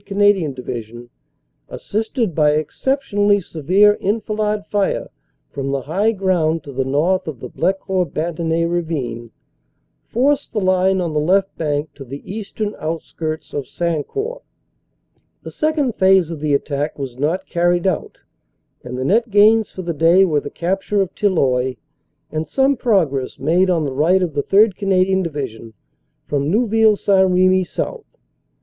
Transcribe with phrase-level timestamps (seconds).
[0.03, 1.11] Canadian Division,
[1.69, 5.11] assisted by exceptionally severe enfilade fire
[5.51, 9.29] from the high ground to the north of the Blecourt Bantigny Ravine,
[10.07, 14.41] forced the line on the left bank to the eastern outskirts of Sancourt.
[15.43, 18.21] The second phase of the attack was not carried out,
[18.83, 21.75] and the net gains for the day were the capture of Tilloy
[22.31, 24.75] and some progress made on the right of the 3rd.
[24.77, 25.75] Canadian Division
[26.25, 27.29] from Neuville St.
[27.29, 28.17] Remy south.